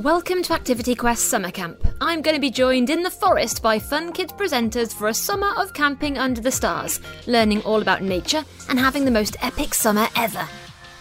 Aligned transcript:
Welcome 0.00 0.42
to 0.44 0.54
Activity 0.54 0.94
Quest 0.94 1.28
Summer 1.28 1.50
Camp. 1.50 1.86
I'm 2.00 2.22
going 2.22 2.34
to 2.34 2.40
be 2.40 2.50
joined 2.50 2.88
in 2.88 3.02
the 3.02 3.10
forest 3.10 3.62
by 3.62 3.78
Fun 3.78 4.14
Kids 4.14 4.32
presenters 4.32 4.94
for 4.94 5.08
a 5.08 5.12
summer 5.12 5.52
of 5.58 5.74
camping 5.74 6.16
under 6.16 6.40
the 6.40 6.50
stars, 6.50 7.02
learning 7.26 7.60
all 7.64 7.82
about 7.82 8.00
nature 8.02 8.42
and 8.70 8.78
having 8.78 9.04
the 9.04 9.10
most 9.10 9.36
epic 9.42 9.74
summer 9.74 10.08
ever. 10.16 10.48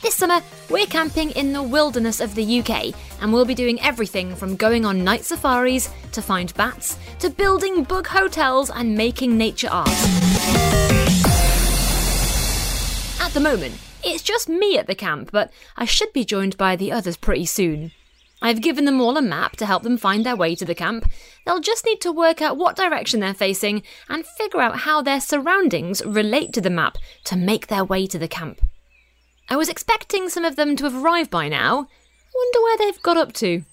This 0.02 0.16
summer, 0.16 0.42
we're 0.70 0.86
camping 0.86 1.30
in 1.32 1.54
the 1.54 1.64
wilderness 1.64 2.20
of 2.20 2.36
the 2.36 2.60
UK, 2.60 2.94
and 3.22 3.32
we'll 3.32 3.46
be 3.46 3.56
doing 3.56 3.80
everything 3.80 4.36
from 4.36 4.58
going 4.58 4.84
on 4.84 5.02
night 5.02 5.24
safaris 5.24 5.90
to 6.12 6.22
find 6.22 6.54
bats 6.56 6.98
to 7.20 7.30
building 7.30 7.86
bug 7.86 8.06
hotels 8.06 8.70
and 8.70 8.98
making 8.98 9.38
nature 9.38 9.70
art. 9.72 9.88
At 13.22 13.32
the 13.34 13.40
moment, 13.42 13.76
it's 14.04 14.24
just 14.24 14.50
me 14.50 14.78
at 14.78 14.88
the 14.88 14.96
camp, 14.96 15.30
but 15.32 15.54
I 15.78 15.86
should 15.86 16.12
be 16.12 16.26
joined 16.26 16.58
by 16.58 16.76
the 16.76 16.92
others 16.92 17.16
pretty 17.16 17.46
soon. 17.46 17.94
I've 18.42 18.62
given 18.62 18.86
them 18.86 19.02
all 19.02 19.18
a 19.18 19.22
map 19.22 19.58
to 19.58 19.66
help 19.66 19.84
them 19.84 19.98
find 19.98 20.26
their 20.26 20.36
way 20.36 20.56
to 20.56 20.66
the 20.66 20.76
camp. 20.76 21.10
They'll 21.46 21.60
just 21.60 21.86
need 21.86 22.00
to 22.02 22.12
work 22.12 22.42
out 22.42 22.58
what 22.58 22.76
direction 22.76 23.20
they're 23.20 23.34
facing 23.34 23.84
and 24.08 24.26
figure 24.26 24.62
out 24.62 24.80
how 24.80 25.02
their 25.02 25.20
surroundings 25.20 26.02
relate 26.06 26.54
to 26.54 26.62
the 26.62 26.70
map 26.70 26.98
to 27.26 27.36
make 27.36 27.68
their 27.68 27.84
way 27.84 28.08
to 28.08 28.18
the 28.18 28.28
camp. 28.28 28.62
I 29.50 29.58
was 29.58 29.68
expecting 29.68 30.30
some 30.30 30.46
of 30.46 30.56
them 30.56 30.76
to 30.78 30.86
have 30.86 30.96
arrived 30.96 31.30
by 31.30 31.50
now. 31.50 31.88
Wonder 32.36 32.62
where 32.62 32.78
they've 32.78 33.02
got 33.02 33.18
up 33.18 33.34
to. 33.34 33.64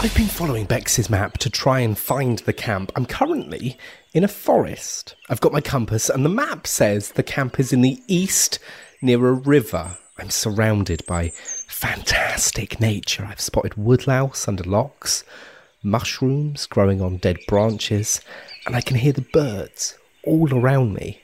I've 0.00 0.14
been 0.14 0.26
following 0.26 0.66
Bex's 0.66 1.08
map 1.08 1.38
to 1.38 1.50
try 1.50 1.80
and 1.80 1.96
find 1.96 2.38
the 2.40 2.52
camp. 2.52 2.92
I'm 2.94 3.06
currently 3.06 3.78
in 4.12 4.22
a 4.22 4.28
forest. 4.28 5.14
I've 5.28 5.40
got 5.40 5.52
my 5.52 5.62
compass, 5.62 6.10
and 6.10 6.24
the 6.24 6.30
map 6.30 6.66
says 6.66 7.12
the 7.12 7.22
camp 7.22 7.58
is 7.58 7.72
in 7.72 7.80
the 7.80 7.98
east 8.06 8.58
near 9.00 9.26
a 9.26 9.32
river. 9.32 9.96
I'm 10.16 10.30
surrounded 10.30 11.04
by 11.06 11.32
fantastic 11.66 12.80
nature. 12.80 13.26
I've 13.28 13.40
spotted 13.40 13.74
woodlouse 13.74 14.46
under 14.46 14.62
locks, 14.62 15.24
mushrooms 15.82 16.66
growing 16.66 17.02
on 17.02 17.16
dead 17.16 17.38
branches, 17.48 18.20
and 18.64 18.76
I 18.76 18.80
can 18.80 18.96
hear 18.96 19.12
the 19.12 19.26
birds 19.32 19.98
all 20.22 20.54
around 20.54 20.94
me. 20.94 21.20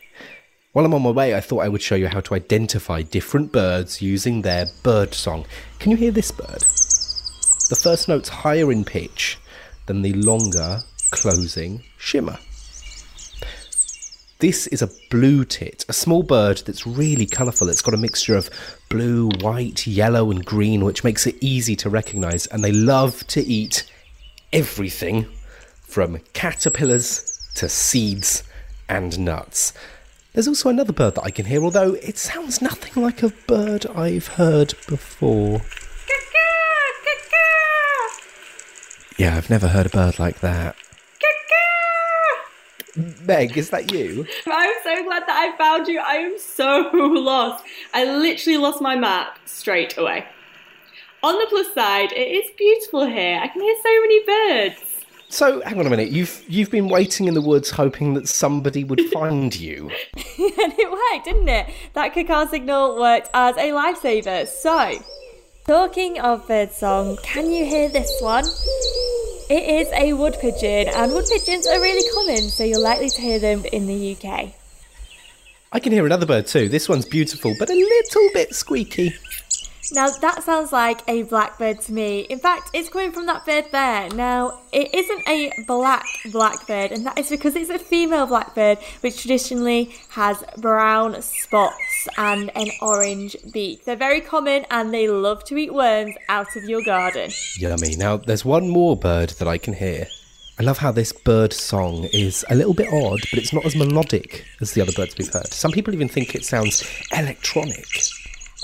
While 0.73 0.85
I'm 0.85 0.95
on 0.95 1.03
my 1.03 1.11
way, 1.11 1.37
I 1.37 1.41
thought 1.41 1.61
I 1.61 1.69
would 1.69 1.83
show 1.83 1.95
you 1.95 2.09
how 2.09 2.21
to 2.21 2.35
identify 2.35 3.03
different 3.03 3.53
birds 3.53 4.03
using 4.03 4.43
their 4.43 4.67
bird 4.83 5.15
song. 5.15 5.47
Can 5.79 5.93
you 5.93 5.97
hear 5.97 6.11
this 6.11 6.33
bird? 6.33 6.63
The 7.69 7.81
first 7.81 8.09
note's 8.09 8.29
higher 8.29 8.73
in 8.73 8.85
pitch 8.85 9.39
than 9.87 10.03
the 10.03 10.15
longer 10.15 10.81
closing 11.13 11.85
shimmer. 11.97 12.39
This 14.41 14.67
is 14.69 14.81
a 14.81 14.89
blue 15.11 15.45
tit, 15.45 15.85
a 15.91 15.93
small 15.93 16.23
bird 16.23 16.63
that's 16.65 16.87
really 16.87 17.27
colourful. 17.27 17.69
It's 17.69 17.83
got 17.83 17.93
a 17.93 17.99
mixture 17.99 18.37
of 18.37 18.49
blue, 18.89 19.29
white, 19.41 19.87
yellow, 19.87 20.31
and 20.31 20.43
green, 20.43 20.83
which 20.83 21.05
makes 21.05 21.27
it 21.27 21.37
easy 21.43 21.77
to 21.77 21.91
recognise. 21.91 22.47
And 22.47 22.65
they 22.65 22.73
love 22.73 23.27
to 23.29 23.43
eat 23.43 23.85
everything 24.51 25.27
from 25.83 26.21
caterpillars 26.33 27.51
to 27.57 27.69
seeds 27.69 28.43
and 28.89 29.19
nuts. 29.19 29.75
There's 30.33 30.49
also 30.49 30.71
another 30.71 30.95
bird 30.95 31.17
that 31.17 31.25
I 31.25 31.31
can 31.31 31.45
hear, 31.45 31.63
although 31.63 31.93
it 31.93 32.17
sounds 32.17 32.63
nothing 32.63 33.03
like 33.03 33.23
a 33.23 33.35
bird 33.47 33.85
I've 33.95 34.29
heard 34.29 34.73
before. 34.89 35.61
Yeah, 39.19 39.37
I've 39.37 39.51
never 39.51 39.69
heard 39.69 39.85
a 39.85 39.91
bird 39.91 40.19
like 40.19 40.41
that. 40.41 40.77
Meg, 42.97 43.57
is 43.57 43.71
that 43.71 43.93
you? 43.93 44.27
I'm 44.47 44.75
so 44.83 45.05
glad 45.05 45.23
that 45.27 45.31
I 45.53 45.57
found 45.57 45.87
you. 45.89 46.01
I 46.01 46.15
am 46.17 46.39
so 46.39 46.91
lost. 46.95 47.65
I 47.95 48.05
literally 48.05 48.59
lost 48.59 48.81
my 48.81 48.97
map 48.97 49.39
straight 49.45 49.97
away. 49.97 50.27
On 51.23 51.35
the 51.39 51.47
plus 51.49 51.73
side, 51.75 52.13
it 52.13 52.29
is 52.29 52.51
beautiful 52.57 53.07
here. 53.07 53.39
I 53.43 53.49
can 53.49 53.61
hear 53.61 53.77
so 53.83 54.01
many 54.01 54.25
birds. 54.25 54.87
So, 55.29 55.61
hang 55.61 55.79
on 55.79 55.87
a 55.87 55.91
minute. 55.91 56.09
You've 56.11 56.43
you've 56.49 56.71
been 56.73 56.89
waiting 56.89 57.29
in 57.29 57.35
the 57.35 57.41
woods 57.41 57.71
hoping 57.71 58.15
that 58.15 58.27
somebody 58.27 58.83
would 58.83 59.01
find 59.13 59.55
you. 59.55 59.89
and 60.17 60.75
it 60.79 60.91
worked, 60.91 61.25
didn't 61.27 61.49
it? 61.49 61.69
That 61.93 62.13
cacao 62.15 62.47
signal 62.47 62.99
worked 62.99 63.29
as 63.33 63.57
a 63.57 63.71
lifesaver. 63.71 64.49
So, 64.49 65.01
talking 65.69 66.19
of 66.19 66.49
bird 66.49 66.73
song, 66.73 67.17
can 67.23 67.51
you 67.53 67.65
hear 67.65 67.89
this 67.89 68.11
one? 68.21 68.45
It 69.51 69.65
is 69.65 69.89
a 69.95 70.13
wood 70.13 70.37
pigeon, 70.41 70.95
and 70.95 71.13
wood 71.13 71.25
pigeons 71.29 71.67
are 71.67 71.81
really 71.81 72.09
common, 72.15 72.51
so 72.51 72.63
you're 72.63 72.79
likely 72.79 73.09
to 73.09 73.21
hear 73.21 73.41
them 73.41 73.65
in 73.73 73.89
the 73.89 74.17
UK. 74.17 74.53
I 75.73 75.81
can 75.81 75.91
hear 75.91 76.07
another 76.07 76.25
bird 76.25 76.47
too. 76.47 76.69
This 76.69 76.89
one's 76.89 77.05
beautiful, 77.05 77.57
but 77.59 77.69
a 77.69 77.75
little 77.75 78.29
bit 78.33 78.55
squeaky. 78.55 79.13
Now 79.93 80.09
that 80.09 80.43
sounds 80.43 80.73
like 80.73 81.01
a 81.09 81.23
blackbird 81.25 81.81
to 81.83 81.93
me. 81.93 82.21
In 82.21 82.39
fact, 82.39 82.71
it's 82.73 82.89
coming 82.89 83.13
from 83.13 83.27
that 83.27 83.45
bird 83.45 83.67
there. 83.73 84.09
Now, 84.11 84.61
it 84.73 84.95
isn't 84.95 85.29
a 85.29 85.53
black 85.67 86.07
blackbird, 86.31 86.93
and 86.93 87.05
that 87.07 87.19
is 87.19 87.29
because 87.29 87.57
it's 87.57 87.71
a 87.71 87.79
female 87.79 88.27
blackbird, 88.27 88.79
which 89.01 89.21
traditionally 89.21 89.95
has 90.11 90.45
brown 90.59 91.21
spots 91.23 92.09
and 92.17 92.51
an 92.57 92.69
orange 92.81 93.37
beak. 93.53 93.85
They're 93.85 93.97
very 93.97 94.21
common 94.21 94.65
and 94.71 94.95
they 94.95 95.09
love 95.09 95.45
to 95.45 95.57
eat 95.57 95.75
worms 95.75 96.15
out 96.29 96.55
of 96.57 96.65
your 96.65 96.83
garden. 96.83 97.31
Yummy. 97.57 97.97
Now, 97.97 98.17
there's 98.17 98.45
one 98.45 98.69
more 98.69 98.97
bird 98.97 99.31
that 99.31 99.49
I 99.49 99.59
can 99.59 99.75
hear. 99.75 100.07
I 100.59 100.63
love 100.63 100.79
how 100.79 100.93
this 100.93 101.13
bird 101.13 101.55
song 101.55 102.05
is 102.13 102.45
a 102.51 102.55
little 102.55 102.75
bit 102.75 102.93
odd, 102.93 103.21
but 103.31 103.39
it's 103.39 103.53
not 103.53 103.65
as 103.65 103.75
melodic 103.75 104.45
as 104.61 104.73
the 104.73 104.83
other 104.83 104.93
birds 104.93 105.17
we've 105.17 105.33
heard. 105.33 105.47
Some 105.53 105.73
people 105.73 105.95
even 105.95 106.09
think 106.09 106.35
it 106.35 106.45
sounds 106.45 106.85
electronic. 107.13 107.87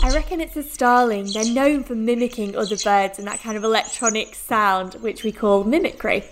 I 0.03 0.13
reckon 0.13 0.41
it's 0.41 0.57
a 0.57 0.63
starling. 0.63 1.27
They're 1.33 1.53
known 1.53 1.83
for 1.83 1.95
mimicking 1.95 2.55
other 2.57 2.77
birds 2.77 3.19
and 3.19 3.27
that 3.27 3.41
kind 3.41 3.57
of 3.57 3.65
electronic 3.65 4.35
sound, 4.35 4.95
which 4.95 5.25
we 5.25 5.33
call 5.33 5.65
mimicry. 5.65 6.25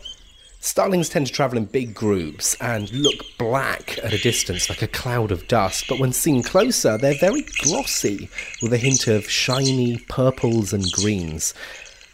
Starlings 0.61 1.11
tend 1.11 1.27
to 1.27 1.33
travel 1.33 1.59
in 1.59 1.67
big 1.67 1.95
groups 1.95 2.57
and 2.61 2.91
look 2.93 3.23
black 3.39 3.99
at 4.03 4.15
a 4.15 4.19
distance, 4.19 4.71
like 4.71 4.81
a 4.81 4.87
cloud 4.87 5.31
of 5.31 5.47
dust, 5.47 5.85
but 5.89 5.99
when 5.99 6.13
seen 6.13 6.43
closer, 6.43 6.97
they're 6.97 7.19
very 7.21 7.45
glossy, 7.63 8.31
with 8.63 8.73
a 8.73 8.79
hint 8.79 9.07
of 9.07 9.29
shiny 9.29 9.99
purples 10.09 10.73
and 10.73 10.91
greens. 10.93 11.53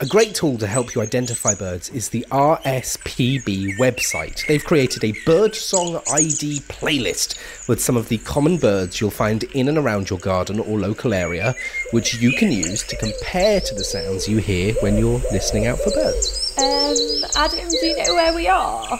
A 0.02 0.06
great 0.06 0.34
tool 0.34 0.56
to 0.56 0.66
help 0.66 0.94
you 0.94 1.02
identify 1.02 1.54
birds 1.54 1.90
is 1.90 2.08
the 2.08 2.24
RSPB 2.30 3.76
website. 3.76 4.46
They've 4.46 4.64
created 4.64 5.04
a 5.04 5.12
bird 5.26 5.54
song 5.54 5.96
ID 6.10 6.60
playlist 6.60 7.36
with 7.68 7.82
some 7.82 7.98
of 7.98 8.08
the 8.08 8.16
common 8.16 8.56
birds 8.56 8.98
you'll 8.98 9.10
find 9.10 9.42
in 9.42 9.68
and 9.68 9.76
around 9.76 10.08
your 10.08 10.18
garden 10.18 10.58
or 10.58 10.78
local 10.78 11.12
area, 11.12 11.54
which 11.90 12.14
you 12.14 12.32
can 12.32 12.50
use 12.50 12.82
to 12.84 12.96
compare 12.96 13.60
to 13.60 13.74
the 13.74 13.84
sounds 13.84 14.26
you 14.26 14.38
hear 14.38 14.72
when 14.80 14.96
you're 14.96 15.20
listening 15.32 15.66
out 15.66 15.78
for 15.80 15.90
birds. 15.90 16.54
Um, 16.56 16.96
Adam, 17.36 17.68
do 17.68 17.86
you 17.86 18.02
know 18.02 18.14
where 18.14 18.34
we 18.34 18.48
are? 18.48 18.98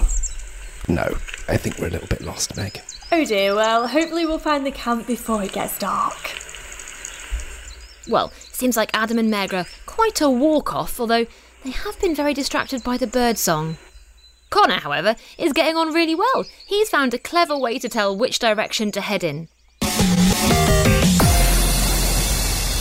No, 0.87 1.16
I 1.49 1.56
think 1.56 1.78
we're 1.78 1.87
a 1.87 1.93
little 1.93 2.09
bit 2.09 2.21
lost, 2.21 2.59
Meg. 2.59 2.78
Oh 3.10 3.25
dear, 3.25 3.55
well, 3.55 3.89
hopefully 3.89 4.27
we'll 4.27 4.39
find 4.39 4.66
the 4.66 4.71
camp 4.71 5.06
before 5.06 5.43
it 5.43 5.53
gets 5.53 5.78
dark. 5.78 6.40
Well, 8.10 8.32
seems 8.50 8.76
like 8.76 8.91
Adam 8.93 9.19
and 9.19 9.31
Meg 9.31 9.54
are 9.54 9.66
quite 9.87 10.21
a 10.21 10.28
walk 10.28 10.75
off, 10.75 10.98
although 10.98 11.26
they 11.62 11.71
have 11.71 12.00
been 12.00 12.12
very 12.12 12.34
distracted 12.34 12.82
by 12.82 12.97
the 12.97 13.06
bird 13.06 13.38
song. 13.38 13.76
Connor, 14.50 14.81
however, 14.81 15.15
is 15.38 15.53
getting 15.53 15.76
on 15.76 15.94
really 15.94 16.16
well. 16.16 16.44
He's 16.66 16.91
found 16.91 17.15
a 17.15 17.19
clever 17.19 17.56
way 17.56 17.78
to 17.78 17.88
tell 17.88 18.16
which 18.16 18.41
direction 18.41 18.91
to 18.93 19.00
head 19.00 19.22
in. 19.22 19.47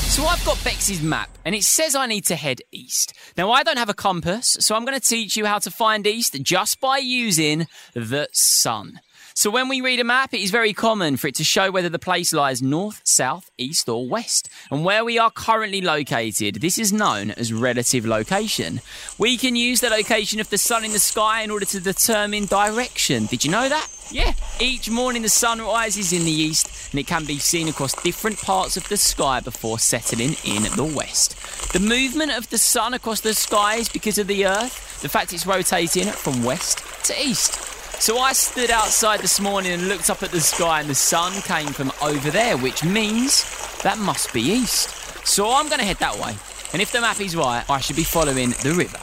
So 0.09 0.25
I've 0.25 0.43
got 0.43 0.63
Bex's 0.63 1.03
map, 1.03 1.29
and 1.45 1.53
it 1.53 1.63
says 1.63 1.93
I 1.93 2.07
need 2.07 2.25
to 2.25 2.35
head 2.35 2.61
east. 2.71 3.13
Now 3.37 3.51
I 3.51 3.61
don't 3.61 3.77
have 3.77 3.87
a 3.87 3.93
compass, 3.93 4.57
so 4.59 4.75
I'm 4.75 4.83
going 4.83 4.99
to 4.99 5.07
teach 5.07 5.37
you 5.37 5.45
how 5.45 5.59
to 5.59 5.69
find 5.69 6.07
east 6.07 6.41
just 6.41 6.81
by 6.81 6.97
using 6.97 7.67
the 7.93 8.27
sun. 8.31 8.99
So 9.39 9.49
when 9.49 9.69
we 9.69 9.79
read 9.79 10.01
a 10.01 10.03
map, 10.03 10.33
it 10.33 10.41
is 10.41 10.51
very 10.51 10.73
common 10.73 11.15
for 11.15 11.27
it 11.27 11.35
to 11.35 11.45
show 11.45 11.71
whether 11.71 11.87
the 11.87 11.97
place 11.97 12.33
lies 12.33 12.61
north, 12.61 12.99
south, 13.05 13.49
east, 13.57 13.87
or 13.87 14.05
west. 14.05 14.49
And 14.69 14.83
where 14.83 15.05
we 15.05 15.17
are 15.17 15.31
currently 15.31 15.79
located, 15.79 16.55
this 16.55 16.77
is 16.77 16.91
known 16.91 17.31
as 17.31 17.53
relative 17.53 18.05
location. 18.05 18.81
We 19.17 19.37
can 19.37 19.55
use 19.55 19.79
the 19.79 19.89
location 19.89 20.41
of 20.41 20.49
the 20.49 20.57
sun 20.57 20.83
in 20.83 20.91
the 20.91 20.99
sky 20.99 21.41
in 21.41 21.51
order 21.51 21.65
to 21.67 21.79
determine 21.79 22.47
direction. 22.47 23.27
Did 23.27 23.45
you 23.45 23.51
know 23.51 23.69
that? 23.69 23.87
Yeah, 24.11 24.33
each 24.59 24.89
morning 24.89 25.21
the 25.21 25.29
sun 25.29 25.61
rises 25.61 26.11
in 26.11 26.25
the 26.25 26.31
east 26.31 26.91
and 26.91 26.99
it 26.99 27.07
can 27.07 27.23
be 27.23 27.39
seen 27.39 27.69
across 27.69 27.93
different 28.03 28.41
parts 28.41 28.75
of 28.75 28.89
the 28.89 28.97
sky 28.97 29.39
before 29.39 29.79
settling 29.79 30.35
in 30.43 30.63
the 30.75 30.91
west. 30.93 31.37
The 31.71 31.79
movement 31.79 32.37
of 32.37 32.49
the 32.49 32.57
sun 32.57 32.93
across 32.93 33.21
the 33.21 33.33
sky 33.33 33.75
is 33.75 33.87
because 33.87 34.17
of 34.17 34.27
the 34.27 34.47
earth, 34.47 35.01
the 35.01 35.07
fact 35.07 35.31
it's 35.31 35.47
rotating 35.47 36.07
from 36.07 36.43
west 36.43 36.83
to 37.05 37.13
east. 37.17 37.68
So 37.99 38.17
I 38.17 38.31
stood 38.31 38.71
outside 38.71 39.19
this 39.19 39.41
morning 39.41 39.73
and 39.73 39.89
looked 39.89 40.09
up 40.09 40.23
at 40.23 40.31
the 40.31 40.39
sky, 40.39 40.79
and 40.79 40.89
the 40.89 40.95
sun 40.95 41.33
came 41.41 41.67
from 41.67 41.91
over 42.01 42.31
there, 42.31 42.57
which 42.57 42.81
means 42.81 43.43
that 43.81 43.97
must 43.97 44.33
be 44.33 44.41
east. 44.41 44.89
So 45.27 45.51
I'm 45.51 45.67
going 45.67 45.79
to 45.79 45.85
head 45.85 45.97
that 45.97 46.15
way. 46.17 46.33
And 46.71 46.81
if 46.81 46.93
the 46.93 47.01
map 47.01 47.19
is 47.19 47.35
right, 47.35 47.69
I 47.69 47.81
should 47.81 47.97
be 47.97 48.05
following 48.05 48.51
the 48.63 48.73
river. 48.77 48.97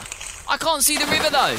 I 0.49 0.57
can't 0.57 0.81
see 0.81 0.97
the 0.97 1.05
river 1.05 1.29
though. 1.29 1.57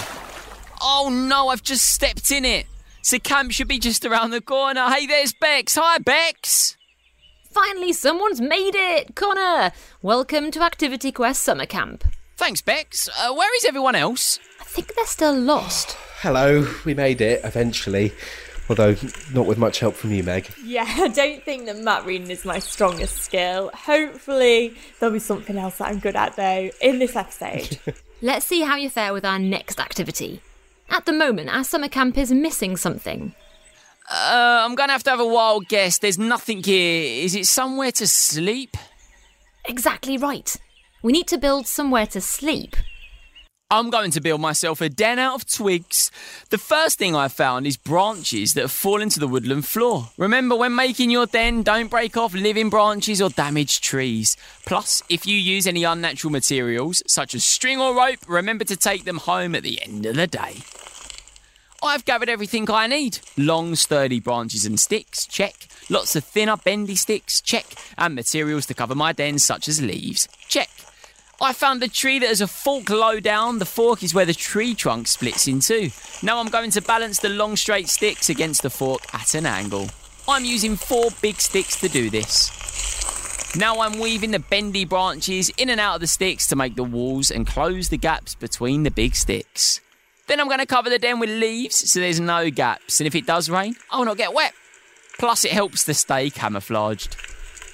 Oh 0.82 1.10
no, 1.12 1.48
I've 1.48 1.62
just 1.62 1.92
stepped 1.92 2.32
in 2.32 2.44
it. 2.44 2.66
So 3.02 3.20
camp 3.20 3.52
should 3.52 3.68
be 3.68 3.78
just 3.78 4.04
around 4.04 4.30
the 4.30 4.40
corner. 4.40 4.90
Hey, 4.90 5.06
there's 5.06 5.32
Bex. 5.32 5.76
Hi, 5.76 5.98
Bex. 5.98 6.76
Finally, 7.52 7.92
someone's 7.92 8.40
made 8.40 8.74
it! 8.74 9.14
Connor! 9.14 9.72
Welcome 10.02 10.50
to 10.50 10.62
Activity 10.62 11.12
Quest 11.12 11.42
Summer 11.42 11.66
Camp. 11.66 12.04
Thanks, 12.36 12.62
Bex. 12.62 13.08
Uh, 13.08 13.32
where 13.32 13.54
is 13.56 13.64
everyone 13.64 13.94
else? 13.94 14.40
I 14.60 14.64
think 14.64 14.94
they're 14.94 15.06
still 15.06 15.38
lost. 15.38 15.96
Hello, 16.22 16.66
we 16.84 16.94
made 16.94 17.20
it 17.20 17.42
eventually. 17.44 18.12
Although 18.68 18.96
not 19.32 19.46
with 19.46 19.56
much 19.56 19.78
help 19.78 19.94
from 19.94 20.10
you, 20.10 20.24
Meg. 20.24 20.50
Yeah, 20.64 20.84
I 20.88 21.06
don't 21.06 21.44
think 21.44 21.66
that 21.66 21.78
map 21.78 22.04
reading 22.04 22.28
is 22.28 22.44
my 22.44 22.58
strongest 22.58 23.18
skill. 23.18 23.70
Hopefully, 23.72 24.74
there'll 24.98 25.12
be 25.12 25.20
something 25.20 25.56
else 25.56 25.78
that 25.78 25.86
I'm 25.86 26.00
good 26.00 26.16
at 26.16 26.34
though 26.34 26.70
in 26.80 26.98
this 26.98 27.14
episode. 27.14 27.78
Let's 28.20 28.46
see 28.46 28.62
how 28.62 28.74
you 28.74 28.90
fare 28.90 29.12
with 29.12 29.24
our 29.24 29.38
next 29.38 29.78
activity. 29.78 30.40
At 30.90 31.06
the 31.06 31.12
moment, 31.12 31.50
our 31.50 31.62
summer 31.62 31.88
camp 31.88 32.18
is 32.18 32.32
missing 32.32 32.76
something. 32.76 33.32
Uh, 34.10 34.64
I'm 34.66 34.74
gonna 34.74 34.94
have 34.94 35.04
to 35.04 35.10
have 35.10 35.20
a 35.20 35.26
wild 35.26 35.68
guess. 35.68 36.00
There's 36.00 36.18
nothing 36.18 36.64
here. 36.64 37.24
Is 37.24 37.36
it 37.36 37.46
somewhere 37.46 37.92
to 37.92 38.08
sleep? 38.08 38.76
Exactly 39.66 40.18
right. 40.18 40.56
We 41.00 41.12
need 41.12 41.28
to 41.28 41.38
build 41.38 41.68
somewhere 41.68 42.06
to 42.08 42.20
sleep. 42.20 42.74
I'm 43.70 43.90
going 43.90 44.12
to 44.12 44.22
build 44.22 44.40
myself 44.40 44.80
a 44.80 44.88
den 44.88 45.18
out 45.18 45.34
of 45.34 45.46
twigs. 45.46 46.10
The 46.48 46.56
first 46.56 46.98
thing 46.98 47.14
I 47.14 47.28
found 47.28 47.66
is 47.66 47.76
branches 47.76 48.54
that 48.54 48.62
have 48.62 48.72
fallen 48.72 49.10
to 49.10 49.20
the 49.20 49.28
woodland 49.28 49.66
floor. 49.66 50.08
Remember, 50.16 50.56
when 50.56 50.74
making 50.74 51.10
your 51.10 51.26
den, 51.26 51.64
don't 51.64 51.90
break 51.90 52.16
off 52.16 52.32
living 52.32 52.70
branches 52.70 53.20
or 53.20 53.28
damaged 53.28 53.84
trees. 53.84 54.38
Plus, 54.64 55.02
if 55.10 55.26
you 55.26 55.36
use 55.36 55.66
any 55.66 55.84
unnatural 55.84 56.32
materials, 56.32 57.02
such 57.06 57.34
as 57.34 57.44
string 57.44 57.78
or 57.78 57.94
rope, 57.94 58.20
remember 58.26 58.64
to 58.64 58.74
take 58.74 59.04
them 59.04 59.18
home 59.18 59.54
at 59.54 59.64
the 59.64 59.82
end 59.82 60.06
of 60.06 60.16
the 60.16 60.26
day. 60.26 60.56
I've 61.82 62.06
gathered 62.06 62.30
everything 62.30 62.70
I 62.70 62.86
need. 62.86 63.18
Long, 63.36 63.74
sturdy 63.74 64.18
branches 64.18 64.64
and 64.64 64.80
sticks, 64.80 65.26
check. 65.26 65.68
Lots 65.90 66.16
of 66.16 66.24
thinner, 66.24 66.56
bendy 66.56 66.96
sticks, 66.96 67.42
check. 67.42 67.66
And 67.98 68.14
materials 68.14 68.64
to 68.66 68.74
cover 68.74 68.94
my 68.94 69.12
den, 69.12 69.38
such 69.38 69.68
as 69.68 69.82
leaves, 69.82 70.26
check. 70.48 70.70
I 71.40 71.52
found 71.52 71.84
a 71.84 71.88
tree 71.88 72.18
that 72.18 72.28
has 72.28 72.40
a 72.40 72.48
fork 72.48 72.90
low 72.90 73.20
down. 73.20 73.60
The 73.60 73.64
fork 73.64 74.02
is 74.02 74.12
where 74.12 74.26
the 74.26 74.34
tree 74.34 74.74
trunk 74.74 75.06
splits 75.06 75.46
in 75.46 75.60
two. 75.60 75.90
Now 76.20 76.38
I'm 76.40 76.48
going 76.48 76.72
to 76.72 76.82
balance 76.82 77.20
the 77.20 77.28
long 77.28 77.54
straight 77.54 77.88
sticks 77.88 78.28
against 78.28 78.62
the 78.62 78.70
fork 78.70 79.02
at 79.14 79.36
an 79.36 79.46
angle. 79.46 79.88
I'm 80.26 80.44
using 80.44 80.74
four 80.74 81.10
big 81.22 81.40
sticks 81.40 81.80
to 81.80 81.88
do 81.88 82.10
this. 82.10 82.50
Now 83.54 83.78
I'm 83.80 84.00
weaving 84.00 84.32
the 84.32 84.40
bendy 84.40 84.84
branches 84.84 85.48
in 85.50 85.70
and 85.70 85.80
out 85.80 85.94
of 85.94 86.00
the 86.00 86.08
sticks 86.08 86.48
to 86.48 86.56
make 86.56 86.74
the 86.74 86.82
walls 86.82 87.30
and 87.30 87.46
close 87.46 87.88
the 87.88 87.98
gaps 87.98 88.34
between 88.34 88.82
the 88.82 88.90
big 88.90 89.14
sticks. 89.14 89.80
Then 90.26 90.40
I'm 90.40 90.48
going 90.48 90.58
to 90.58 90.66
cover 90.66 90.90
the 90.90 90.98
den 90.98 91.20
with 91.20 91.30
leaves 91.30 91.90
so 91.90 92.00
there's 92.00 92.20
no 92.20 92.50
gaps, 92.50 93.00
and 93.00 93.06
if 93.06 93.14
it 93.14 93.26
does 93.26 93.48
rain, 93.48 93.76
I 93.92 93.98
will 93.98 94.06
not 94.06 94.16
get 94.16 94.34
wet. 94.34 94.54
Plus, 95.18 95.44
it 95.44 95.52
helps 95.52 95.84
to 95.84 95.94
stay 95.94 96.30
camouflaged. 96.30 97.16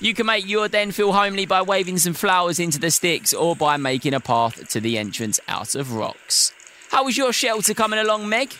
You 0.04 0.12
can 0.12 0.26
make 0.26 0.46
your 0.46 0.68
den 0.68 0.92
feel 0.92 1.14
homely 1.14 1.46
by 1.46 1.62
waving 1.62 1.96
some 1.96 2.12
flowers 2.12 2.60
into 2.60 2.78
the 2.78 2.90
sticks 2.90 3.32
or 3.32 3.56
by 3.56 3.78
making 3.78 4.12
a 4.12 4.20
path 4.20 4.68
to 4.68 4.78
the 4.78 4.98
entrance 4.98 5.40
out 5.48 5.74
of 5.74 5.94
rocks. 5.94 6.52
How 6.90 7.06
was 7.06 7.16
your 7.16 7.32
shelter 7.32 7.72
coming 7.72 7.98
along, 7.98 8.28
Meg? 8.28 8.52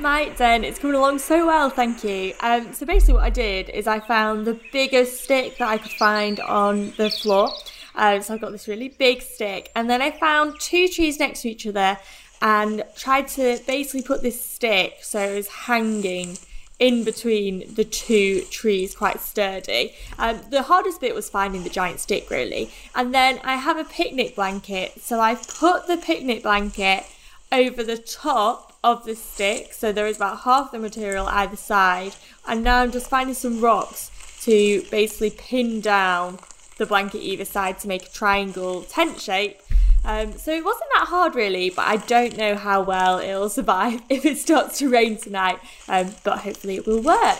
My 0.00 0.30
den, 0.30 0.64
it's 0.64 0.80
coming 0.80 0.96
along 0.96 1.20
so 1.20 1.46
well, 1.46 1.70
thank 1.70 2.02
you. 2.02 2.32
Um, 2.40 2.72
so 2.72 2.84
basically, 2.86 3.14
what 3.14 3.22
I 3.22 3.30
did 3.30 3.68
is 3.68 3.86
I 3.86 4.00
found 4.00 4.48
the 4.48 4.58
biggest 4.72 5.22
stick 5.22 5.58
that 5.58 5.68
I 5.68 5.78
could 5.78 5.92
find 5.92 6.40
on 6.40 6.92
the 6.96 7.08
floor. 7.08 7.50
Um, 7.94 8.20
so 8.20 8.34
I 8.34 8.38
got 8.38 8.50
this 8.50 8.66
really 8.66 8.88
big 8.88 9.22
stick, 9.22 9.70
and 9.76 9.88
then 9.88 10.02
I 10.02 10.10
found 10.10 10.58
two 10.58 10.88
trees 10.88 11.20
next 11.20 11.42
to 11.42 11.50
each 11.50 11.68
other, 11.68 11.96
and 12.42 12.82
tried 12.96 13.28
to 13.28 13.60
basically 13.64 14.02
put 14.02 14.22
this 14.22 14.42
stick 14.42 14.94
so 15.02 15.20
it 15.20 15.36
was 15.36 15.46
hanging 15.46 16.36
in 16.78 17.04
between 17.04 17.74
the 17.74 17.84
two 17.84 18.42
trees, 18.50 18.94
quite 18.94 19.20
sturdy. 19.20 19.94
Um, 20.18 20.40
the 20.50 20.62
hardest 20.62 21.00
bit 21.00 21.14
was 21.14 21.30
finding 21.30 21.62
the 21.62 21.70
giant 21.70 22.00
stick, 22.00 22.30
really. 22.30 22.70
And 22.94 23.14
then 23.14 23.40
I 23.44 23.56
have 23.56 23.78
a 23.78 23.84
picnic 23.84 24.34
blanket, 24.34 25.00
so 25.00 25.20
I've 25.20 25.46
put 25.46 25.86
the 25.86 25.96
picnic 25.96 26.42
blanket 26.42 27.04
over 27.52 27.84
the 27.84 27.98
top 27.98 28.72
of 28.82 29.04
the 29.04 29.14
stick, 29.14 29.72
so 29.72 29.92
there 29.92 30.06
is 30.06 30.16
about 30.16 30.40
half 30.40 30.72
the 30.72 30.78
material 30.78 31.26
either 31.26 31.56
side. 31.56 32.14
And 32.46 32.64
now 32.64 32.80
I'm 32.80 32.90
just 32.90 33.08
finding 33.08 33.34
some 33.34 33.60
rocks 33.60 34.10
to 34.42 34.82
basically 34.90 35.30
pin 35.30 35.80
down 35.80 36.38
the 36.76 36.86
blanket 36.86 37.20
either 37.20 37.44
side 37.44 37.78
to 37.78 37.88
make 37.88 38.06
a 38.06 38.10
triangle 38.10 38.82
tent 38.82 39.20
shape 39.20 39.60
um, 40.04 40.36
so 40.36 40.52
it 40.52 40.64
wasn't 40.64 40.90
that 40.94 41.06
hard 41.08 41.34
really, 41.34 41.70
but 41.70 41.86
I 41.86 41.96
don't 41.96 42.36
know 42.36 42.56
how 42.56 42.82
well 42.82 43.18
it'll 43.18 43.48
survive 43.48 44.02
if 44.08 44.24
it 44.24 44.38
starts 44.38 44.78
to 44.78 44.88
rain 44.88 45.16
tonight. 45.16 45.58
Um, 45.88 46.14
but 46.22 46.38
hopefully 46.38 46.76
it 46.76 46.86
will 46.86 47.02
work. 47.02 47.38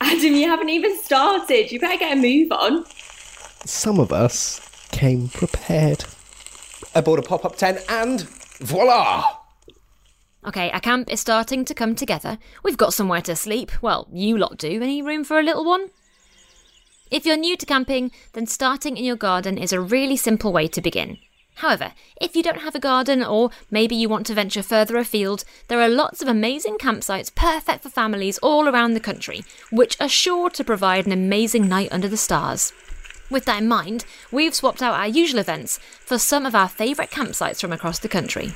Adam, 0.00 0.34
you 0.34 0.48
haven't 0.48 0.70
even 0.70 0.98
started. 0.98 1.70
You 1.70 1.80
better 1.80 1.98
get 1.98 2.16
a 2.16 2.20
move 2.20 2.52
on. 2.52 2.84
Some 3.66 3.98
of 3.98 4.12
us 4.12 4.60
came 4.92 5.28
prepared. 5.28 6.04
I 6.94 7.00
bought 7.00 7.18
a 7.18 7.22
pop 7.22 7.44
up 7.44 7.56
tent 7.56 7.80
and 7.88 8.22
voila! 8.58 9.36
Okay, 10.46 10.70
our 10.70 10.80
camp 10.80 11.10
is 11.12 11.20
starting 11.20 11.66
to 11.66 11.74
come 11.74 11.94
together. 11.94 12.38
We've 12.64 12.78
got 12.78 12.94
somewhere 12.94 13.20
to 13.22 13.36
sleep. 13.36 13.70
Well, 13.82 14.08
you 14.10 14.38
lot 14.38 14.56
do. 14.56 14.82
Any 14.82 15.02
room 15.02 15.22
for 15.22 15.38
a 15.38 15.42
little 15.42 15.66
one? 15.66 15.90
If 17.10 17.26
you're 17.26 17.36
new 17.36 17.56
to 17.56 17.66
camping, 17.66 18.10
then 18.32 18.46
starting 18.46 18.96
in 18.96 19.04
your 19.04 19.16
garden 19.16 19.58
is 19.58 19.72
a 19.72 19.80
really 19.80 20.16
simple 20.16 20.52
way 20.52 20.66
to 20.68 20.80
begin. 20.80 21.18
However, 21.60 21.92
if 22.18 22.34
you 22.34 22.42
don't 22.42 22.62
have 22.62 22.74
a 22.74 22.80
garden 22.80 23.22
or 23.22 23.50
maybe 23.70 23.94
you 23.94 24.08
want 24.08 24.24
to 24.26 24.34
venture 24.34 24.62
further 24.62 24.96
afield, 24.96 25.44
there 25.68 25.82
are 25.82 25.90
lots 25.90 26.22
of 26.22 26.28
amazing 26.28 26.78
campsites 26.78 27.34
perfect 27.34 27.82
for 27.82 27.90
families 27.90 28.38
all 28.38 28.66
around 28.66 28.94
the 28.94 29.00
country, 29.00 29.42
which 29.70 29.94
are 30.00 30.08
sure 30.08 30.48
to 30.48 30.64
provide 30.64 31.04
an 31.04 31.12
amazing 31.12 31.68
night 31.68 31.92
under 31.92 32.08
the 32.08 32.16
stars. 32.16 32.72
With 33.30 33.44
that 33.44 33.60
in 33.60 33.68
mind, 33.68 34.06
we've 34.32 34.54
swapped 34.54 34.80
out 34.80 34.98
our 34.98 35.06
usual 35.06 35.38
events 35.38 35.78
for 35.78 36.16
some 36.16 36.46
of 36.46 36.54
our 36.54 36.66
favourite 36.66 37.10
campsites 37.10 37.60
from 37.60 37.72
across 37.72 37.98
the 37.98 38.08
country. 38.08 38.54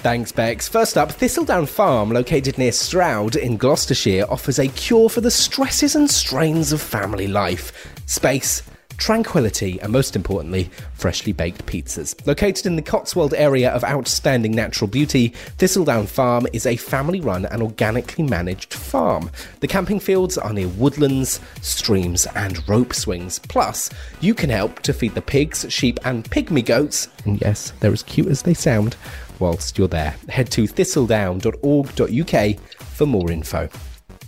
Thanks, 0.00 0.32
Bex. 0.32 0.68
First 0.68 0.98
up, 0.98 1.12
Thistledown 1.12 1.66
Farm, 1.66 2.10
located 2.10 2.58
near 2.58 2.72
Stroud 2.72 3.36
in 3.36 3.56
Gloucestershire, 3.56 4.26
offers 4.28 4.58
a 4.58 4.66
cure 4.66 5.08
for 5.08 5.20
the 5.20 5.30
stresses 5.30 5.94
and 5.94 6.10
strains 6.10 6.72
of 6.72 6.82
family 6.82 7.28
life. 7.28 7.72
Space, 8.06 8.62
tranquility, 8.98 9.80
and 9.80 9.92
most 9.92 10.14
importantly, 10.14 10.70
freshly 10.92 11.32
baked 11.32 11.64
pizzas. 11.64 12.14
Located 12.26 12.66
in 12.66 12.76
the 12.76 12.82
Cotswold 12.82 13.32
area 13.34 13.70
of 13.70 13.84
outstanding 13.84 14.52
natural 14.52 14.88
beauty, 14.88 15.28
Thistledown 15.56 16.06
Farm 16.06 16.46
is 16.52 16.66
a 16.66 16.76
family 16.76 17.20
run 17.20 17.46
and 17.46 17.62
organically 17.62 18.24
managed 18.24 18.74
farm. 18.74 19.30
The 19.60 19.68
camping 19.68 20.00
fields 20.00 20.36
are 20.36 20.52
near 20.52 20.68
woodlands, 20.68 21.40
streams, 21.62 22.26
and 22.34 22.68
rope 22.68 22.92
swings. 22.92 23.38
Plus, 23.38 23.88
you 24.20 24.34
can 24.34 24.50
help 24.50 24.80
to 24.80 24.92
feed 24.92 25.14
the 25.14 25.22
pigs, 25.22 25.64
sheep, 25.70 25.98
and 26.04 26.28
pygmy 26.28 26.64
goats, 26.64 27.08
and 27.24 27.40
yes, 27.40 27.72
they're 27.80 27.92
as 27.92 28.02
cute 28.02 28.28
as 28.28 28.42
they 28.42 28.54
sound, 28.54 28.96
whilst 29.38 29.78
you're 29.78 29.88
there. 29.88 30.16
Head 30.28 30.50
to 30.52 30.64
thistledown.org.uk 30.64 32.60
for 32.84 33.06
more 33.06 33.30
info. 33.30 33.68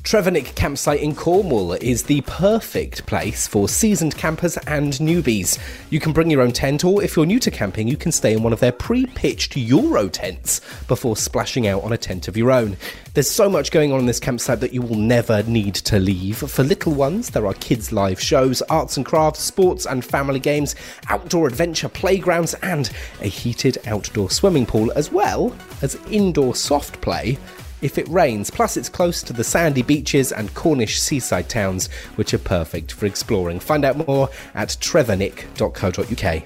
Trevornick 0.02 0.54
Campsite 0.54 1.00
in 1.00 1.14
Cornwall 1.14 1.75
is 1.75 2.04
the 2.04 2.23
perfect 2.23 3.04
place 3.04 3.47
for 3.47 3.69
seasoned 3.69 4.16
campers 4.16 4.57
and 4.66 4.95
newbies. 4.95 5.59
You 5.90 6.00
can 6.00 6.14
bring 6.14 6.30
your 6.30 6.40
own 6.40 6.52
tent, 6.52 6.85
or 6.85 7.02
if 7.02 7.14
you're 7.14 7.26
new 7.26 7.38
to 7.38 7.50
camping, 7.50 7.87
you 7.87 7.99
can 7.99 8.11
stay 8.11 8.33
in 8.33 8.42
one 8.42 8.54
of 8.54 8.61
their 8.61 8.73
pre 8.73 9.04
pitched 9.04 9.59
Euro 9.59 10.09
tents 10.09 10.62
before 10.88 11.16
splashing 11.16 11.66
out 11.66 11.85
on 11.85 11.92
a 11.92 11.99
tent 11.99 12.28
of 12.28 12.37
your 12.37 12.50
own. 12.50 12.78
There's 13.12 13.30
so 13.30 13.50
much 13.50 13.71
going 13.71 13.92
on 13.92 14.00
in 14.00 14.07
this 14.07 14.19
campsite 14.19 14.61
that 14.61 14.73
you 14.73 14.80
will 14.80 14.97
never 14.97 15.42
need 15.42 15.75
to 15.75 15.99
leave. 15.99 16.38
For 16.38 16.64
little 16.64 16.95
ones, 16.95 17.30
there 17.30 17.47
are 17.47 17.54
kids' 17.54 17.92
live 17.92 18.21
shows, 18.21 18.62
arts 18.62 18.97
and 18.97 19.04
crafts, 19.04 19.40
sports 19.40 19.85
and 19.85 20.02
family 20.02 20.40
games, 20.40 20.76
outdoor 21.09 21.47
adventure 21.47 21.90
playgrounds, 21.90 22.54
and 22.62 22.90
a 23.21 23.28
heated 23.28 23.76
outdoor 23.87 24.30
swimming 24.30 24.64
pool, 24.64 24.90
as 24.97 25.12
well 25.12 25.54
as 25.83 25.97
indoor 26.11 26.54
soft 26.54 27.00
play 27.02 27.38
if 27.82 27.99
it 27.99 28.08
rains. 28.08 28.50
Plus, 28.50 28.76
it's 28.76 28.88
close 28.88 29.22
to 29.22 29.32
the 29.32 29.44
sandy 29.44 29.82
beaches 29.82 30.32
and 30.32 30.54
Cornish 30.54 31.00
seaside 31.00 31.49
towns, 31.49 31.88
which 32.16 32.34
are 32.34 32.38
perfect 32.38 32.92
for 32.92 33.06
exploring. 33.06 33.60
Find 33.60 33.84
out 33.84 34.06
more 34.06 34.28
at 34.54 34.68
trevornick.co.uk. 34.68 36.42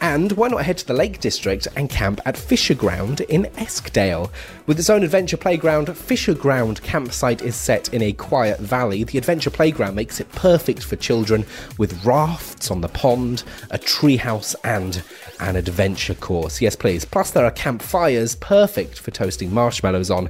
And 0.00 0.32
why 0.32 0.48
not 0.48 0.64
head 0.64 0.76
to 0.78 0.86
the 0.86 0.92
Lake 0.92 1.20
District 1.20 1.66
and 1.74 1.88
camp 1.88 2.20
at 2.26 2.36
Fisher 2.36 2.74
Ground 2.74 3.22
in 3.22 3.46
Eskdale? 3.56 4.30
With 4.66 4.78
its 4.78 4.90
own 4.90 5.02
adventure 5.02 5.38
playground, 5.38 5.96
Fisher 5.96 6.34
Ground 6.34 6.82
campsite 6.82 7.40
is 7.40 7.56
set 7.56 7.94
in 7.94 8.02
a 8.02 8.12
quiet 8.12 8.60
valley. 8.60 9.04
The 9.04 9.16
adventure 9.16 9.50
playground 9.50 9.94
makes 9.94 10.20
it 10.20 10.30
perfect 10.32 10.84
for 10.84 10.96
children 10.96 11.46
with 11.78 12.04
rafts 12.04 12.70
on 12.70 12.82
the 12.82 12.88
pond, 12.88 13.42
a 13.70 13.78
treehouse, 13.78 14.54
and 14.64 15.02
an 15.40 15.56
adventure 15.56 16.14
course. 16.14 16.60
Yes, 16.60 16.76
please. 16.76 17.06
Plus, 17.06 17.30
there 17.30 17.46
are 17.46 17.50
campfires 17.50 18.36
perfect 18.36 18.98
for 18.98 19.12
toasting 19.12 19.52
marshmallows 19.52 20.10
on. 20.10 20.28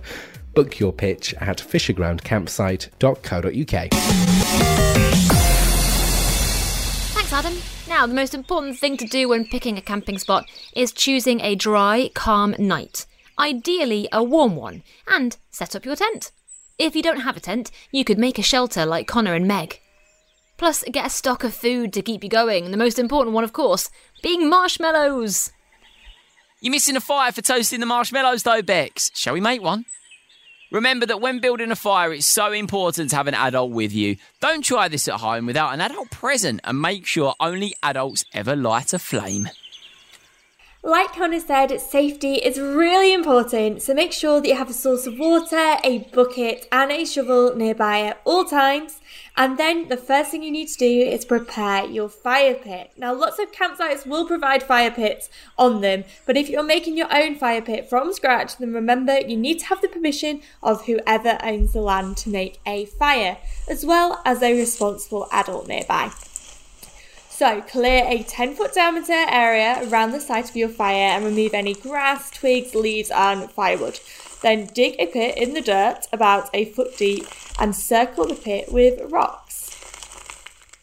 Book 0.57 0.81
your 0.81 0.93
pitch 0.93 1.35
at 1.35 1.59
fishergroundcampsite.co.uk. 1.59 3.91
Thanks, 7.15 7.33
Adam. 7.33 7.55
Now, 7.87 8.07
the 8.07 8.15
most 8.15 8.33
important 8.33 8.79
thing 8.79 8.97
to 8.97 9.05
do 9.05 9.29
when 9.29 9.45
picking 9.45 9.77
a 9.77 9.83
camping 9.83 10.19
spot 10.19 10.47
is 10.75 10.93
choosing 10.93 11.43
a 11.43 11.57
dry, 11.57 12.11
calm 12.15 12.55
night. 12.59 13.05
Ideally, 13.39 14.09
a 14.11 14.25
warm 14.25 14.57
one, 14.57 14.83
and 15.07 15.37
set 15.51 15.77
up 15.77 15.85
your 15.85 15.95
tent. 15.95 16.33
If 16.79 16.97
you 16.97 17.03
don't 17.03 17.21
have 17.21 17.37
a 17.37 17.41
tent, 17.41 17.71
you 17.93 18.03
could 18.03 18.19
make 18.19 18.39
a 18.39 18.43
shelter 18.43 18.87
like 18.87 19.07
Connor 19.07 19.35
and 19.35 19.47
Meg. 19.47 19.79
Plus, 20.57 20.85
get 20.91 21.05
a 21.05 21.11
stock 21.11 21.45
of 21.45 21.53
food 21.53 21.93
to 21.93 22.01
keep 22.01 22.25
you 22.25 22.31
going, 22.31 22.71
the 22.71 22.79
most 22.79 22.99
important 22.99 23.35
one, 23.35 23.45
of 23.45 23.53
course, 23.53 23.91
being 24.23 24.49
marshmallows. 24.49 25.53
You're 26.63 26.73
missing 26.73 26.97
a 26.97 27.01
fire 27.01 27.31
for 27.31 27.43
toasting 27.43 27.81
the 27.81 27.87
marshmallows, 27.87 28.43
though, 28.43 28.63
Bex. 28.63 29.11
Shall 29.13 29.35
we 29.35 29.41
make 29.43 29.61
one? 29.61 29.85
Remember 30.73 31.07
that 31.07 31.21
when 31.21 31.39
building 31.39 31.71
a 31.71 31.77
fire, 31.77 32.13
it's 32.13 32.27
so 32.27 32.51
important 32.51 33.11
to 33.11 33.17
have 33.17 33.29
an 33.29 33.35
adult 33.35 33.71
with 33.71 33.93
you. 33.93 34.17
Don't 34.41 34.65
try 34.65 34.89
this 34.89 35.07
at 35.07 35.21
home 35.21 35.47
without 35.47 35.73
an 35.73 35.81
adult 35.81 36.11
present 36.11 36.61
and 36.65 36.83
make 36.83 37.07
sure 37.07 37.35
only 37.39 37.75
adults 37.85 38.25
ever 38.35 38.57
light 38.57 38.93
a 38.93 38.99
flame. 38.99 39.49
Like 40.87 41.15
Connor 41.15 41.41
said, 41.41 41.81
safety 41.81 42.35
is 42.35 42.61
really 42.61 43.13
important, 43.13 43.83
so 43.83 43.93
make 43.93 44.13
sure 44.13 44.41
that 44.41 44.47
you 44.47 44.55
have 44.55 44.71
a 44.71 44.73
source 44.73 45.05
of 45.05 45.19
water, 45.19 45.79
a 45.83 46.09
bucket, 46.13 46.69
and 46.71 46.93
a 46.93 47.05
shovel 47.05 47.57
nearby 47.57 48.03
at 48.03 48.21
all 48.25 48.45
times. 48.45 49.01
And 49.37 49.59
then 49.59 49.89
the 49.89 49.97
first 49.97 50.31
thing 50.31 50.45
you 50.45 50.53
need 50.53 50.69
to 50.69 50.79
do 50.79 50.87
is 50.87 51.25
prepare 51.25 51.87
your 51.87 52.09
fire 52.09 52.55
pit. 52.55 52.93
Now, 52.97 53.13
lots 53.13 53.41
of 53.41 53.51
campsites 53.51 54.07
will 54.07 54.29
provide 54.29 54.63
fire 54.63 54.93
pits 54.93 55.29
on 55.59 55.81
them, 55.81 56.05
but 56.25 56.37
if 56.37 56.49
you're 56.49 56.63
making 56.63 56.97
your 56.97 57.13
own 57.13 57.35
fire 57.35 57.63
pit 57.63 57.91
from 57.91 58.13
scratch, 58.13 58.57
then 58.59 58.73
remember 58.73 59.19
you 59.19 59.37
need 59.37 59.59
to 59.59 59.67
have 59.67 59.83
the 59.83 59.89
permission 59.89 60.41
of 60.63 60.87
whoever 60.87 61.37
owns 61.43 61.73
the 61.73 61.81
land 61.81 62.17
to 62.19 62.31
make 62.31 62.61
a 62.65 62.85
fire, 62.85 63.39
as 63.69 63.85
well 63.85 64.23
as 64.25 64.41
a 64.41 64.57
responsible 64.57 65.27
adult 65.33 65.67
nearby. 65.67 66.13
So 67.37 67.61
clear 67.61 68.03
a 68.07 68.23
10 68.23 68.55
foot 68.55 68.73
diameter 68.73 69.13
area 69.13 69.87
around 69.91 70.13
the 70.13 70.23
site 70.23 70.49
of 70.49 70.57
your 70.57 70.71
fire 70.71 71.11
and 71.11 71.23
remove 71.23 71.53
any 71.53 71.75
grass, 71.75 72.31
twigs, 72.31 72.75
leaves 72.75 73.11
and 73.11 73.51
firewood. 73.51 74.01
Then 74.41 74.71
dig 74.73 74.97
a 74.99 75.05
pit 75.05 75.37
in 75.37 75.53
the 75.53 75.61
dirt 75.61 76.07
about 76.15 76.49
a 76.55 76.65
foot 76.65 76.97
deep 76.97 77.27
and 77.59 77.77
circle 77.77 78.27
the 78.27 78.37
pit 78.37 78.73
with 78.73 79.13
rocks. 79.13 79.71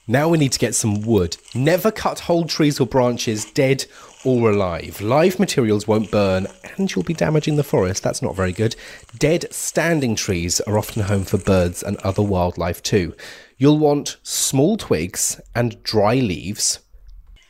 Now 0.05 0.29
we 0.29 0.37
need 0.37 0.51
to 0.51 0.59
get 0.59 0.75
some 0.75 1.01
wood. 1.01 1.37
Never 1.55 1.89
cut 1.89 2.19
whole 2.19 2.45
trees 2.45 2.79
or 2.79 2.85
branches, 2.85 3.45
dead 3.45 3.85
or 4.25 4.51
alive. 4.51 5.01
Live 5.01 5.39
materials 5.39 5.87
won't 5.87 6.11
burn 6.11 6.47
and 6.77 6.93
you'll 6.93 7.03
be 7.03 7.13
damaging 7.13 7.55
the 7.55 7.63
forest. 7.63 8.03
That's 8.03 8.21
not 8.21 8.35
very 8.35 8.51
good. 8.51 8.75
Dead 9.17 9.45
standing 9.51 10.15
trees 10.15 10.59
are 10.61 10.77
often 10.77 11.03
home 11.03 11.23
for 11.23 11.37
birds 11.37 11.83
and 11.83 11.97
other 11.97 12.21
wildlife 12.21 12.81
too. 12.81 13.15
You'll 13.57 13.79
want 13.79 14.17
small 14.23 14.77
twigs 14.77 15.39
and 15.55 15.81
dry 15.83 16.15
leaves, 16.15 16.79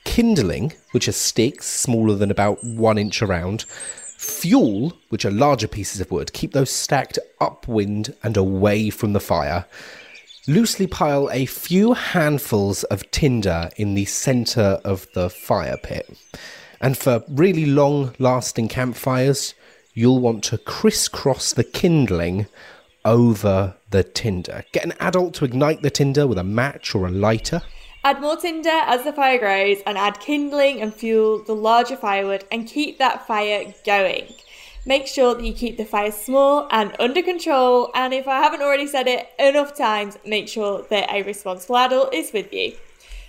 kindling, 0.03 0.73
which 0.91 1.07
are 1.07 1.13
sticks 1.13 1.67
smaller 1.67 2.15
than 2.15 2.31
about 2.31 2.63
one 2.63 2.97
inch 2.97 3.21
around, 3.21 3.63
fuel, 4.17 4.93
which 5.09 5.25
are 5.25 5.31
larger 5.31 5.67
pieces 5.67 6.01
of 6.01 6.11
wood. 6.11 6.33
Keep 6.33 6.53
those 6.53 6.71
stacked 6.71 7.19
upwind 7.39 8.15
and 8.23 8.37
away 8.37 8.89
from 8.89 9.13
the 9.13 9.19
fire. 9.19 9.65
Loosely 10.47 10.87
pile 10.87 11.29
a 11.31 11.45
few 11.45 11.93
handfuls 11.93 12.83
of 12.85 13.09
tinder 13.11 13.69
in 13.77 13.93
the 13.93 14.05
centre 14.05 14.81
of 14.83 15.07
the 15.13 15.29
fire 15.29 15.77
pit. 15.81 16.17
And 16.83 16.97
for 16.97 17.23
really 17.29 17.65
long 17.65 18.13
lasting 18.19 18.67
campfires, 18.67 19.53
you'll 19.93 20.19
want 20.19 20.43
to 20.43 20.57
crisscross 20.57 21.53
the 21.53 21.63
kindling 21.63 22.47
over 23.05 23.75
the 23.91 24.03
tinder. 24.03 24.65
Get 24.73 24.83
an 24.83 24.93
adult 24.99 25.33
to 25.35 25.45
ignite 25.45 25.81
the 25.81 25.89
tinder 25.89 26.27
with 26.27 26.37
a 26.37 26.43
match 26.43 26.93
or 26.93 27.07
a 27.07 27.09
lighter. 27.09 27.61
Add 28.03 28.19
more 28.19 28.35
tinder 28.35 28.69
as 28.69 29.05
the 29.05 29.13
fire 29.13 29.39
grows 29.39 29.77
and 29.85 29.97
add 29.97 30.19
kindling 30.19 30.81
and 30.81 30.93
fuel, 30.93 31.41
the 31.41 31.55
larger 31.55 31.95
firewood, 31.95 32.43
and 32.51 32.67
keep 32.67 32.97
that 32.97 33.25
fire 33.25 33.73
going. 33.85 34.27
Make 34.85 35.07
sure 35.07 35.35
that 35.35 35.45
you 35.45 35.53
keep 35.53 35.77
the 35.77 35.85
fire 35.85 36.11
small 36.11 36.67
and 36.69 36.93
under 36.99 37.21
control, 37.21 37.91
and 37.95 38.13
if 38.13 38.27
I 38.27 38.41
haven't 38.41 38.61
already 38.61 38.87
said 38.87 39.07
it 39.07 39.29
enough 39.39 39.73
times, 39.73 40.17
make 40.25 40.49
sure 40.49 40.85
that 40.89 41.09
a 41.09 41.23
responsible 41.23 41.77
adult 41.77 42.13
is 42.13 42.33
with 42.33 42.51
you. 42.51 42.73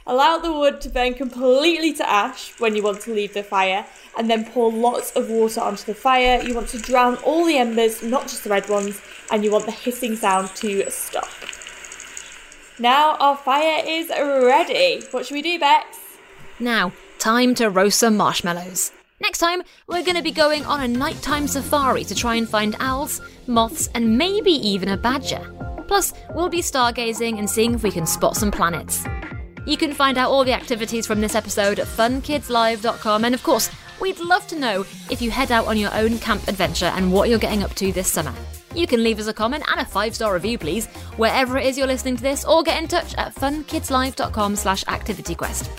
Allow 0.07 0.37
the 0.37 0.53
wood 0.53 0.83
to 0.83 0.91
burn 0.91 1.15
completely 1.15 1.95
to 1.95 2.07
ash 2.09 2.53
when 2.61 2.77
you 2.77 2.83
want 2.83 3.01
to 3.03 3.15
leave 3.15 3.33
the 3.33 3.43
fire, 3.43 3.87
and 4.19 4.29
then 4.29 4.45
pour 4.45 4.71
lots 4.71 5.13
of 5.13 5.31
water 5.31 5.63
onto 5.63 5.85
the 5.85 5.95
fire. 5.95 6.43
You 6.43 6.55
want 6.55 6.69
to 6.69 6.79
drown 6.79 7.17
all 7.25 7.47
the 7.47 7.57
embers, 7.57 8.03
not 8.03 8.25
just 8.25 8.45
the 8.45 8.51
red 8.51 8.69
ones, 8.69 9.01
and 9.33 9.43
you 9.43 9.51
want 9.51 9.65
the 9.65 9.73
hissing 9.73 10.15
sound 10.15 10.51
to 10.57 10.91
stop. 10.91 11.29
Now 12.79 13.17
our 13.19 13.37
fire 13.37 13.83
is 13.87 14.11
ready. 14.11 15.03
What 15.11 15.25
should 15.25 15.35
we 15.35 15.43
do, 15.43 15.59
Bex? 15.59 15.99
Now, 16.61 16.93
time 17.19 17.55
to 17.55 17.71
roast 17.71 17.99
some 17.99 18.17
marshmallows. 18.17 18.93
Next 19.21 19.39
time, 19.39 19.63
we're 19.87 20.03
going 20.03 20.17
to 20.17 20.23
be 20.23 20.33
going 20.33 20.67
on 20.67 20.83
a 20.83 20.89
nighttime 20.89 21.49
safari 21.49 22.05
to 22.05 22.15
try 22.15 22.35
and 22.35 22.47
find 22.47 22.77
owls, 22.79 23.23
moths, 23.47 23.89
and 23.95 24.19
maybe 24.19 24.51
even 24.51 24.91
a 24.91 24.99
badger. 24.99 25.51
Plus, 25.89 26.13
we'll 26.35 26.49
be 26.49 26.61
stargazing 26.61 27.39
and 27.39 27.49
seeing 27.49 27.75
if 27.75 27.83
we 27.83 27.91
can 27.91 28.07
spot 28.07 28.37
some 28.37 28.51
planets. 28.51 29.05
You 29.67 29.77
can 29.79 29.95
find 29.95 30.19
out 30.19 30.31
all 30.31 30.45
the 30.45 30.53
activities 30.53 31.07
from 31.07 31.21
this 31.21 31.35
episode 31.35 31.79
at 31.79 31.87
funkidslive.com, 31.87 33.25
and 33.25 33.35
of 33.35 33.43
course, 33.43 33.71
we'd 34.01 34.21
love 34.21 34.47
to 34.49 34.59
know 34.59 34.83
if 35.11 35.23
you 35.23 35.31
head 35.31 35.51
out 35.51 35.67
on 35.67 35.79
your 35.79 35.95
own 35.95 36.19
camp 36.19 36.47
adventure 36.49 36.87
and 36.95 37.11
what 37.11 37.29
you're 37.31 37.39
getting 37.39 37.63
up 37.63 37.75
to 37.77 37.91
this 37.91 38.11
summer. 38.11 38.35
You 38.75 38.87
can 38.87 39.03
leave 39.03 39.19
us 39.19 39.27
a 39.27 39.33
comment 39.33 39.65
and 39.71 39.81
a 39.81 39.85
five-star 39.85 40.35
review, 40.35 40.59
please, 40.59 40.87
wherever 41.17 41.57
it 41.57 41.65
is 41.65 41.79
you're 41.79 41.87
listening 41.87 42.17
to 42.17 42.23
this, 42.23 42.45
or 42.45 42.63
get 42.63 42.83
in 42.83 42.89
touch 42.89 43.15
at 43.15 43.35
funkidslive.com 43.37 44.57
slash 44.57 44.85
activityquest. 44.85 45.71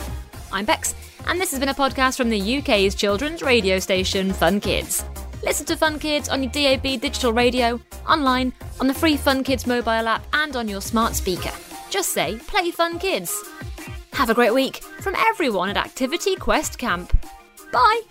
I'm 0.51 0.65
Bex, 0.65 0.95
and 1.27 1.39
this 1.39 1.51
has 1.51 1.59
been 1.59 1.69
a 1.69 1.73
podcast 1.73 2.17
from 2.17 2.29
the 2.29 2.57
UK's 2.57 2.95
children's 2.95 3.43
radio 3.43 3.77
station, 3.77 4.33
Fun 4.33 4.59
Kids. 4.61 5.03
Listen 5.43 5.65
to 5.67 5.75
Fun 5.75 5.99
Kids 5.99 6.27
on 6.29 6.41
your 6.41 6.51
DAB 6.51 6.99
digital 6.99 7.33
radio, 7.33 7.79
online, 8.09 8.51
on 8.79 8.87
the 8.87 8.93
free 8.95 9.17
Fun 9.17 9.43
Kids 9.43 9.67
mobile 9.67 10.07
app, 10.07 10.25
and 10.33 10.55
on 10.55 10.67
your 10.67 10.81
smart 10.81 11.13
speaker. 11.13 11.51
Just 11.91 12.13
say, 12.13 12.39
play 12.47 12.71
Fun 12.71 12.97
Kids. 12.97 13.31
Have 14.15 14.29
a 14.29 14.33
great 14.33 14.53
week 14.53 14.77
from 15.01 15.13
everyone 15.15 15.69
at 15.69 15.77
Activity 15.77 16.37
Quest 16.37 16.77
Camp. 16.77 17.15
Bye! 17.71 18.01